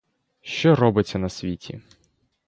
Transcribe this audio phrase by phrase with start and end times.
[0.41, 1.81] Що робиться на світі!